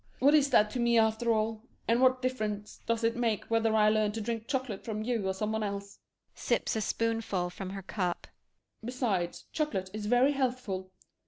[0.17, 1.61] What is that to me, after all?
[1.87, 5.33] And what difference does it make whether I learned to drink chocolate from you or
[5.35, 5.99] some one else.
[6.33, 8.25] [Sips a spoonful from her cup.]
[8.83, 10.91] Besides, chocolate is very healthful.